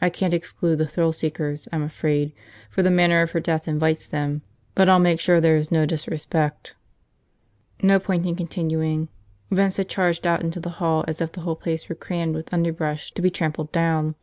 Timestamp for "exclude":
0.32-0.76